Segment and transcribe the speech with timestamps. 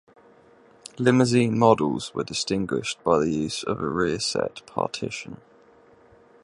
[0.97, 5.37] Limousine models were distinguished by the use of a rear-seat partition.